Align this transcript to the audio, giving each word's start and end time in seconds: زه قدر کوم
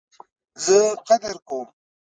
زه 0.65 0.79
قدر 1.07 1.35
کوم 1.47 1.67